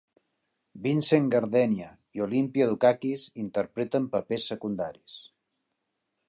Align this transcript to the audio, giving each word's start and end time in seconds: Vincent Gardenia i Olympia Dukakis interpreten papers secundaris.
Vincent 0.85 1.27
Gardenia 1.35 1.89
i 2.19 2.23
Olympia 2.27 2.69
Dukakis 2.71 3.27
interpreten 3.45 4.09
papers 4.17 4.49
secundaris. 4.55 5.21